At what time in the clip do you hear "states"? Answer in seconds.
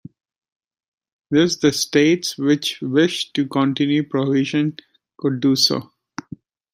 1.79-2.35